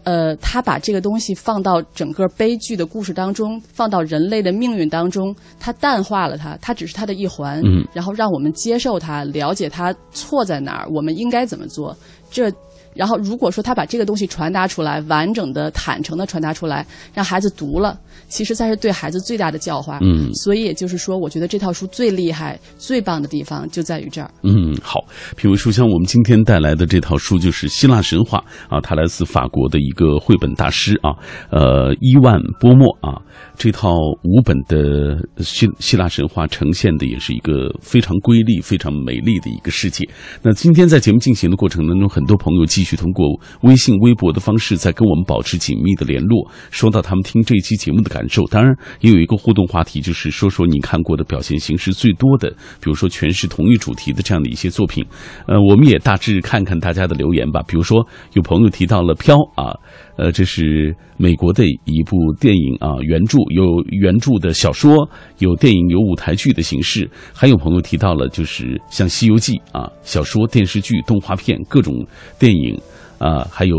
[0.04, 11.96] 呃，他把这个东西放到整个悲剧的故事当中，放到人类的命运当中，他淡化了它，它只是它的一环，嗯，然后让我们接受它，了解它错在哪儿，我们应该怎么做。
[12.32, 12.52] 这，
[12.94, 20.00] 然后如果说他把这个东西传达出来，完整的、坦诚的传达出来，让孩子读了，其实才是对孩子最大的教化。
[20.02, 24.30] 嗯所以也就是说，我觉得这套书最厉害、最棒的地方就在于这儿。
[24.44, 25.00] 嗯，好，
[25.36, 31.12] 品味书香，我们今天带来的这套书就是希腊神话啊，它来自法国的一个绘本大师啊，
[31.52, 33.22] 呃，伊万波莫啊。
[33.62, 33.92] 这套
[34.24, 40.04] 五本的希希腊神话呈现的也是一个非常瑰丽、非常美丽的一个世界。
[40.42, 48.44] 那今天在节目进行的过程当中，很多朋友继续通过微信、微博的方式在跟我们保持紧密的联络，说到他们听这一期节目的感受。
[48.46, 55.06] 当然，也有一个互动话题，就是说说你看过的表现形式最多的，比如说全是同一主题的这样的一些作品。
[55.46, 57.62] 呃，我们也大致看看大家的留言吧。
[57.68, 59.78] 比如说，有朋友提到了《飘》啊。
[60.22, 67.10] 呃，这是美国的一部电影啊，原著有原著的小说，有电影，有舞台剧的形式。
[67.34, 72.06] 还有朋友提到了，就是像《西游记》啊，小说、电视剧、动画片各种
[72.38, 72.80] 电影
[73.18, 73.76] 啊，还有。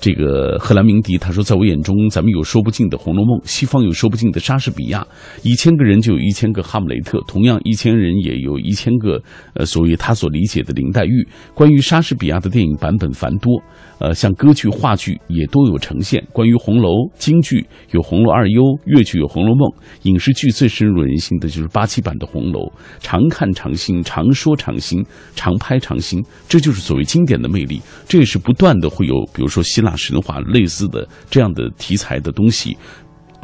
[0.00, 5.06] 这个赫兰明迪他说，在我眼中，咱们有说不尽的《红楼梦》，西方有说不尽的莎士比亚。
[5.44, 9.22] 一千个人就有一千个哈姆雷特，同样一千人也有一千个
[9.54, 11.26] 呃，所谓他所理解的林黛玉。
[11.54, 13.62] 关于莎士比亚的电影版本繁多，
[13.98, 16.24] 呃，像歌剧、话剧也都有呈现。
[16.32, 19.68] 关于红楼，京剧有《红楼二优》，越剧有《红楼梦》，
[20.02, 22.60] 影视剧最深入人心的就是八七版的《红楼》，
[23.00, 25.02] 常看常新，常说常新，
[25.34, 27.80] 常拍常新，这就是所谓经典的魅力。
[28.06, 29.94] 这也是不断的会有，比如说希腊。
[30.04, 32.76] 神话类似的这样的题材的东西，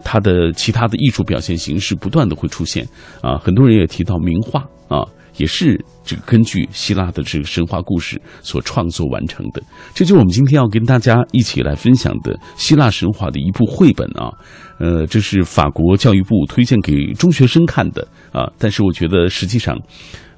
[0.04, 2.86] 它的其他的艺术表现形式不断的会出现
[3.22, 9.62] 啊，很多人也提到名画啊，也是这个根据希腊的这个神话故事所创作完成的。
[9.94, 14.30] 这就是我们今天要跟大家一起来分享的希腊神话的一部绘本啊，
[14.78, 19.76] 呃，这是法国教育部推荐给中学生看的啊，但是我觉得实际上。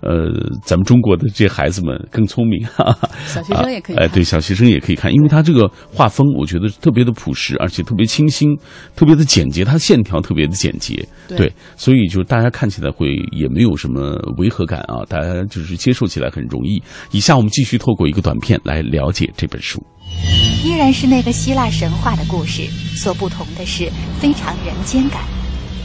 [0.03, 0.33] 呃，
[0.65, 3.97] 咱们中国的这些孩子们更聪明，哈哈小学生也可以。
[3.97, 8.49] 哎，对，小学生也可以看，因为他这个画风，我觉得特别的朴实，而且特别清新，
[8.97, 16.83] 特别的简洁，它线条特别的简洁，对，所以就是大家看起来会也没有什么违和感啊，大家就是接受起来很容易。
[17.13, 19.81] 以下我们继续透过一个短片来了解这本书，
[20.65, 22.63] 依然是那个希腊神话的故事，
[22.97, 23.89] 所不同的是
[24.19, 25.23] 非常人间感。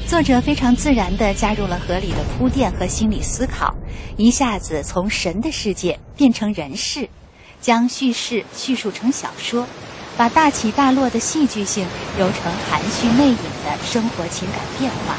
[0.08, 3.76] 作者非常自然地加入了合理的铺垫和心理思考，
[4.16, 7.10] 一下子从神的世界变成人世，
[7.60, 9.68] 将叙事叙述成小说，
[10.16, 11.86] 把大起大落的戏剧性
[12.18, 15.18] 揉成含蓄内隐的生活情感变化，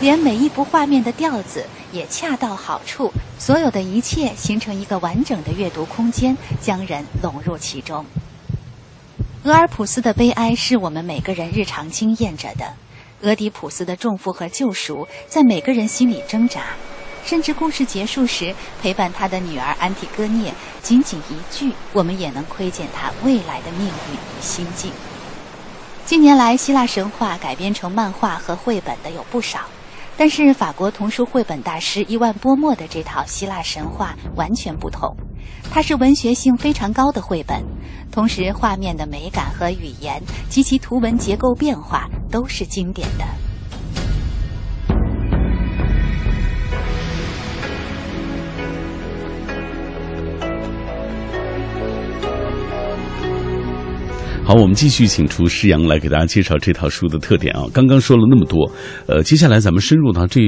[0.00, 8.06] 连每一幅画面的调子也恰到好处，所有的一切形成一个完整的阅读空间，将人笼入其中。
[9.42, 12.72] 俄尔普斯的悲哀是我们每个人日常经验着的。
[13.24, 16.62] 俄狄浦斯的重负和救赎在每个人心里挣扎，
[17.24, 24.92] 甚至故事结束时陪伴他的女儿安提戈涅仅仅一句，我们也能窥见他未来的命运与心境。
[26.04, 29.60] 近年来，希腊神话改编成漫画和绘本的有不少，
[30.18, 35.16] 但是法国童书绘本大师伊万波莫的这套希腊神话完全不同，
[35.72, 37.64] 它是文学性非常高的绘本。
[38.14, 43.43] 同时，画面的美感和语言及其图文结构变化都是经典的。
[54.46, 57.64] 好，我们继续请出施阳来给大家介绍这套书的特点啊。
[57.72, 58.70] 刚刚说了那么多，
[59.06, 60.42] 呃，接下来咱们深入到这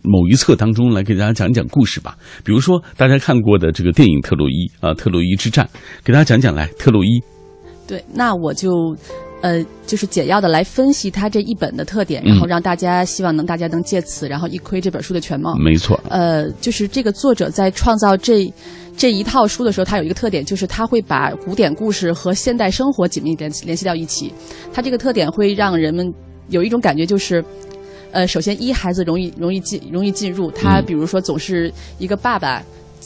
[0.00, 2.16] 某一册当中来给大家讲讲故事吧。
[2.42, 5.66] 比如说大家看过的这个电影《特洛伊》啊，《特洛伊之战》，
[6.02, 7.08] 给大家讲讲来，《特洛伊》。
[7.86, 8.96] 对，那我就。
[9.42, 15.54] 呃，就是简要的来分析它这一本的特点，然后让大家希望能大家能借此，然后一窥这本书的全貌。
[15.56, 16.00] 没错。
[16.08, 18.50] 呃，就是这个作者在创造这
[18.96, 24.32] 这一套书的时候，他有一个特点，就是他会把古典故事和现代生活紧密联联系到一起。
[24.72, 26.12] 他这个特点会让人们
[26.48, 27.44] 有一种感觉，就是
[28.12, 30.50] 呃，首先一孩子容易容易进容易进入。
[30.50, 32.62] 他比如说总是一个爸爸。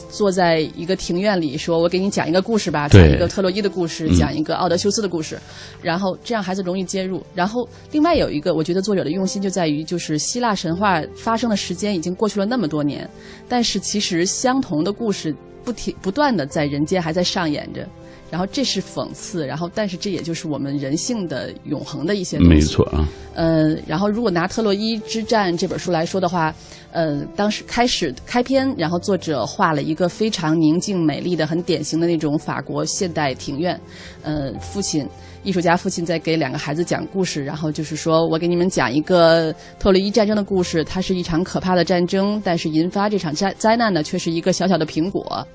[0.09, 5.39] 坐在一个庭院里，说：“我给你讲一个故事吧，讲一个特洛伊的故事，讲一个奥德修斯的故事。”
[5.83, 7.23] 然后这样孩子容易接入。
[7.35, 13.09] 然后另外有一个，我觉得作者的用心就在于，就是希腊神话发生的时间已经过去了那么多年，
[13.49, 15.35] 但是其实相同的故事
[15.65, 17.87] 不停不断的在人间还在上演着。
[18.31, 22.53] 然后这是讽刺，然后但是这也就是我们人性的永恒的一些东西。
[22.55, 23.07] 没错啊。
[23.35, 26.55] 呃，然后如果拿《特洛伊之战》这本书来说的话，
[26.93, 33.81] 呃，当时开始开篇，然后作者画了一个非常宁静美丽的、很典型的那种法国现代庭院。
[34.23, 35.09] 呃，父亲
[35.43, 45.47] 艺术家父亲在给两个孩子讲故事，然后就是说我给你们讲一个特洛伊战争的故事，它是一场可怕的战争，但是引发这场灾灾难的却是一个小小的苹果。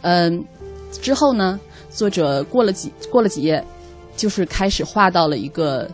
[0.00, 0.44] 嗯，
[1.00, 1.60] 之后呢？
[1.90, 3.62] 作者过了几过了几页，
[4.16, 5.90] 就是开始画到了一个，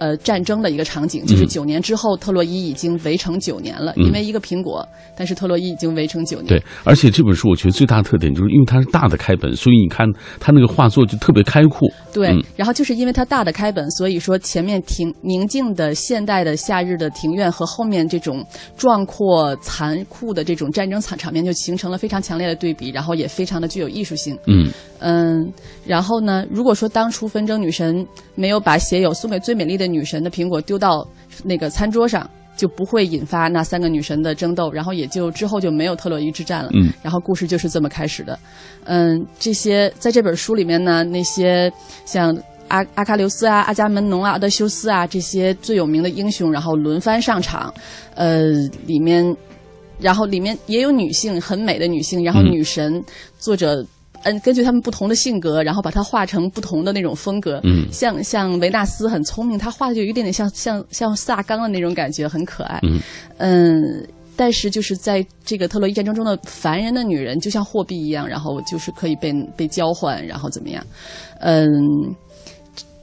[0.00, 4.84] 呃战争的一个场景，就是九年之后，特洛伊已经围城九年了，因为一个苹果，
[5.14, 6.46] 但是特洛伊已经围城九年。
[6.48, 10.08] 对，而且这本书我觉得最大的特点就是因为它是大的开本，所以你看
[10.40, 11.86] 它那个画作就特别开阔。
[12.12, 18.44] 对，然后就是因为它大的开本，所以说前面庭宁静的现代的夏日的庭院和后面这种
[18.76, 24.36] 壮阔残酷的这种战争场场面就形成了非常强烈的对比，然后也非常的具有艺术性。
[24.46, 24.70] 嗯
[25.02, 25.50] 嗯，
[25.86, 31.06] 然后呢，如果说当初纷争女神没有把写有送给最美丽的女神的苹果丢到
[31.44, 32.28] 那个餐桌上。
[32.56, 36.68] 就不会引发那三个女神的争斗，然后也就之后就没有特洛伊之战了。
[36.74, 38.38] 嗯，然后故事就是这么开始的。
[38.84, 41.72] 嗯，这些在这本书里面呢，那些
[42.04, 42.36] 像
[42.68, 47.72] 阿阿喀琉斯啊、阿伽门农啊、阿德修斯啊这些最有名的英雄，然后轮番上场。
[48.14, 48.50] 呃，
[48.84, 49.34] 里面，
[49.98, 53.02] 然后里面也有女性，很美的女性，然后女神，
[53.38, 53.82] 作者。
[54.22, 57.60] 嗯，根据他们不同的性格，然后把它画成不同的那种风格。
[57.64, 62.80] 嗯，像像维纳斯很聪明，他画的就有一点点像像像萨冈的那种感觉，很可爱。
[62.82, 63.00] 嗯
[63.38, 64.06] 嗯，
[64.36, 70.84] 但是就是在这个特洛伊战争中的凡人的女人，就像货币一样，然后就是可以被被交换，然后怎么样？
[71.40, 72.14] 嗯。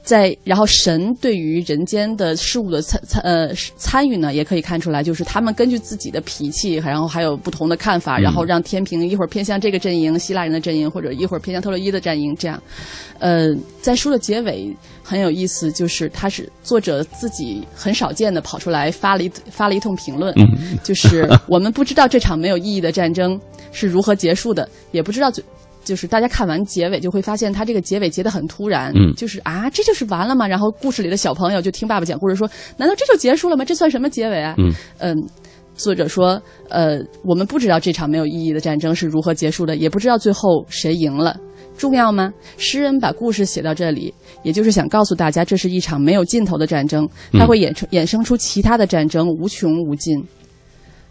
[0.08, 12.58] 在，然后神对于人间的事物的参参呃参与呢，也可以看出来，就是他们根据自己的脾气，然后还有不同的看法，然后让天平一会儿偏向这个阵营，希腊人的阵营，或者一会儿偏向特洛伊的阵营，这样。
[13.18, 20.34] 呃，在书的结尾很有意思，就是他是作者自己很少见的跑出来发了一发了一通评论，
[20.82, 23.38] 就是我们不知道这场没有意义的战争
[23.72, 25.44] 是如何结束的，也不知道最。
[25.88, 30.46] 就是大家看完结尾就会发现，他这个结尾结得很突然，嗯，就是啊，这就是完了吗？
[30.46, 33.64] 然后故事里的小朋友就听爸爸讲故事说，难道这就结束了吗？
[33.64, 34.54] 这算什么结尾啊？
[34.58, 35.16] 嗯嗯，
[35.74, 41.34] 作者说，呃，我们不知道这场没有意义的战争是如何结束的，也不知道最后谁赢了，
[41.78, 42.30] 重要吗？
[42.58, 44.12] 诗人把故事写到这里，
[44.42, 50.22] 也就是想告诉大家，这是一场没有尽头的战争，它会衍生衍生出其他的战争，无穷无尽。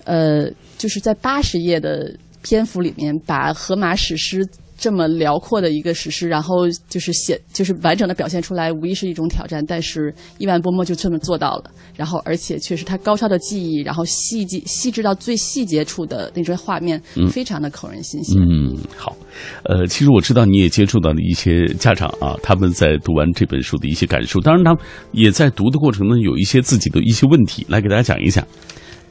[0.03, 0.47] 呃，
[0.77, 4.47] 就是在八十页的篇幅里面，把荷马史诗。
[4.77, 9.63] 这么辽阔的一个史诗，然后就是写，就是完整的表现出来，无疑是一种挑战。
[9.67, 17.01] 但是伊万波莫就这么做到了，然后而且确实他高超的技艺，然后细节细致到最细节处的那种画面，
[17.31, 18.39] 非常的扣人心弦。
[18.39, 19.17] 嗯，好，
[19.63, 28.45] 呃，其实我知道你也接触到了一些家长啊，他们在读完这本书的一些感受，当然他们也在读的过程中有一些自己的一些问题，来给大家讲一下。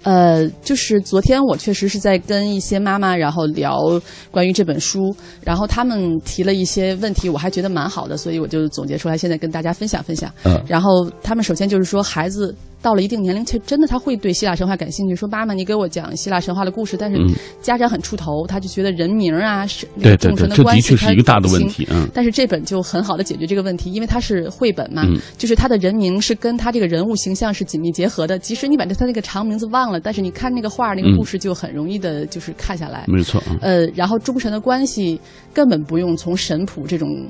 [0.07, 3.83] 呃，就是昨天我确实是在跟一些妈妈，然后聊
[4.31, 10.33] 关于这本书，然后他们提了一些问题，我还觉得蛮好的，所以我就总结出来，现在跟大家分享分享。
[10.45, 12.55] 嗯，然后他们首先就是说孩子。
[12.87, 15.17] 到了一定年龄，却真的他会对希腊神话感兴趣。
[15.17, 16.97] 说妈妈，你给我讲希腊神话的故事。
[16.97, 17.19] 但是
[17.61, 19.89] 家长很出头，他就觉得人名啊是
[20.21, 21.85] 众神的关系，是一个大的问题。
[21.91, 25.03] 嗯，但是这本就很好的解决这个问题，因为它是绘本嘛，
[25.37, 28.39] 就是他的人名是跟他这个人物形象是紧密结合的。
[28.39, 33.05] 即使你把他那个长名字忘了，但是你看那个画那个故事就很容易的，就是看下来。
[33.09, 33.43] 没错。
[33.61, 35.21] 呃，然后众神的关系
[35.53, 37.27] 根本不用从神谱这种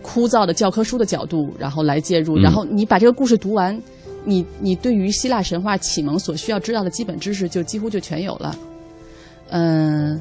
[0.00, 3.76] 枯燥的教科书的角度然后来介入，然后你把这个故事读完。
[4.26, 8.54] 你你对于希腊神话启蒙所需要知道的基本知识就几乎就全有了，
[9.50, 10.20] 嗯，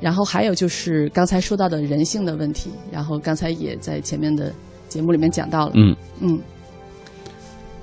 [0.00, 4.52] 然后还有就是刚才说到的人性的问题，然后刚才也在前面的
[4.88, 6.38] 节目里面讲到了，嗯嗯，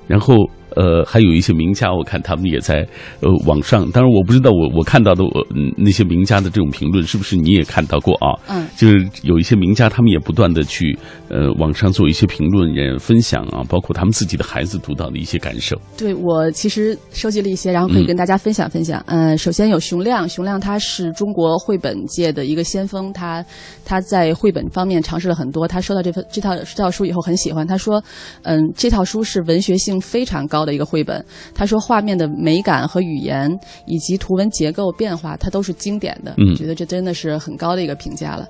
[0.06, 0.34] 然后。
[0.76, 2.86] 呃，还有一些名家，我看他们也在
[3.20, 3.90] 呃网上。
[3.90, 5.30] 当然，我不知道我我看到的我
[5.76, 8.38] 那些名家的这种评论，是不是你也看到过啊？
[8.48, 10.96] 嗯，就是有一些名家，他们也不断的去
[11.30, 15.76] 呃网上做一些评论，也分享啊，包括他们自己的孩子读到的一些感受。
[15.96, 19.02] 对我其实收集了一些，然后可以跟大家分享分享。
[19.06, 23.44] 嗯，首先有熊亮，熊亮他是中国绘本界的一个先锋，他
[23.84, 25.66] 他在绘本方面尝试了很多。
[25.66, 28.00] 他收到这份这套这套书以后很喜欢，他说，
[28.42, 30.68] 嗯，这套书是文学性非常高。
[30.68, 31.24] 的一个绘本，
[31.54, 33.48] 他说画面的美感和语言
[33.86, 36.34] 以及图文结构变化，它都是经典的。
[36.36, 38.46] 嗯，觉得这真的是很高的一个评价了。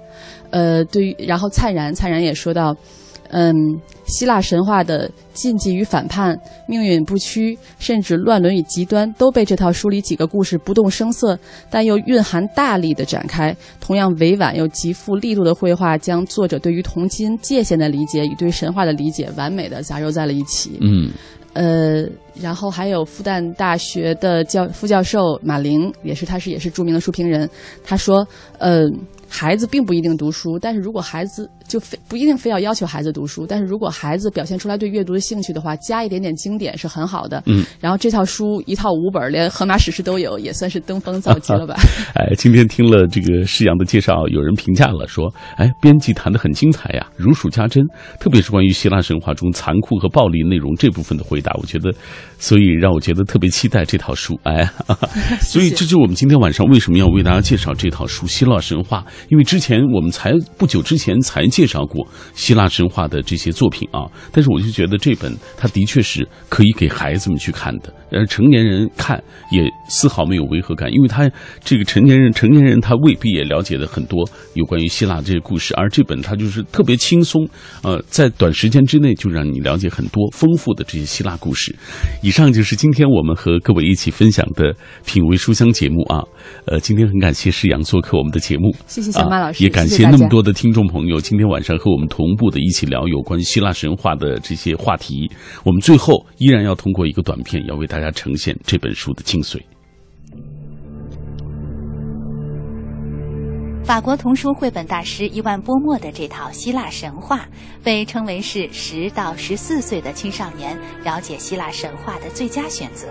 [0.51, 2.68] 呃，对于然后灿然，灿然也说到，
[3.31, 3.55] 嗯，
[4.07, 6.35] 希腊神话的禁忌与反叛、
[6.67, 11.39] 命运不屈，甚至乱伦与极端，都被这套书里几个故事不动声色，
[11.71, 13.55] 但又蕴含大力的展开。
[13.81, 20.79] 同样委婉又极富力度的绘画，将作者对于同心界限的理解与对神话的理解，完美的杂糅在了一起。
[20.81, 21.11] 嗯。
[21.55, 22.05] 呃，
[22.41, 27.49] 然后还有复旦大学的教副教授马玲，也是他是也是著名的书评人。
[27.83, 28.25] 他说，
[28.59, 28.83] 呃，
[29.29, 37.43] 孩子并不一定读书，但是如果孩子就非不一定非要要求孩子读书，但是如果孩子表现出来对阅读的兴趣的话，加一点点经典是很好的。
[37.47, 41.77] 嗯，然后这套书一套五本，连荷马史诗都有，也算是登峰造极了吧。
[42.17, 47.85] 哎，今天听了这个施阳的介绍，有人评价了说，哎，编辑谈的很精彩呀，如数家珍，
[48.19, 51.93] 特别是关于希腊神话中残酷和暴力内容这部分的回答，我觉得，
[52.39, 54.39] 所以让我觉得特别期待这套书。
[54.45, 55.09] 哎，哈 哈
[55.41, 71.31] 所以这就是我们今天晚上为什么要为大家介绍这套书《希腊神话》，因为之前我们才不久之前才介绍过希腊神话的这些作品啊，但是我就觉得这本它的确是可以给孩子们去看的，而成年人看也丝毫没有违和感，因为他
[71.65, 77.49] 这个成年人成年人他未必也了解的很多有关于希腊这些故事，而这本他就是特别轻松，
[77.83, 81.75] 呃，在短时间之内就让你了解很多丰富的这些希腊故事。
[82.23, 84.75] 以上就是今天我们和各位一起分享的
[85.07, 86.23] 品味书香节目啊，
[86.67, 95.31] 呃，今天很感谢施阳做客我们的节目，谢谢小马老师，啊、也感谢那么多的听众朋友今天晚上和我们同步的一起聊有关希腊神话的这些话题。
[95.65, 99.61] 我们最后依然要通过一个短片，要为大家呈现这本书的精髓。
[103.85, 107.49] 法国童书绘本大师伊万波莫的这套希腊神话，
[107.83, 113.09] 被称为是十到十四岁的青少年了解希腊神话的最佳选择。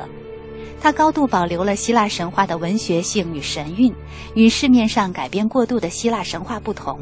[0.80, 3.92] 它高度保留了希腊神话的文学性与神韵，
[4.36, 7.00] 与市面上改编过度的希腊神话不同。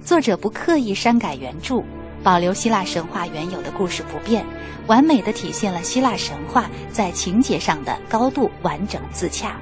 [0.00, 1.82] 作者不刻意删改原著，
[2.22, 4.44] 保留希腊神话原有的故事不变，
[4.86, 9.56] 完美的体现了希腊神话在情节上的高度完整自洽。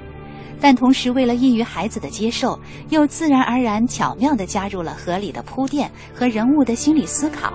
[0.59, 7.53] 但同时，为了易于孩子的接受，又自然而然巧妙地加入了合理的铺垫和人物的心理思考，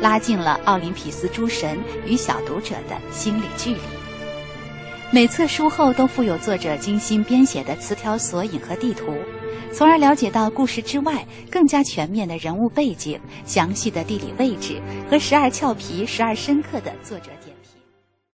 [0.00, 3.80] 拉近了奥林匹斯诸神与小读者的心理距离。
[5.12, 9.16] 每册书后都附有作者精心编写的词条索引和地图，
[9.72, 17.30] 从而了解到故事之外更加全面的人物背景、详细的地理位置和时而俏皮、时而深刻的作者。